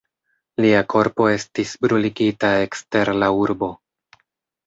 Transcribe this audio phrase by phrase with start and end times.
[0.63, 3.69] Lia korpo estis bruligita ekster la urbo.